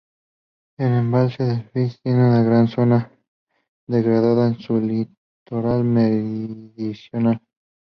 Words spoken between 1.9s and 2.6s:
tiene una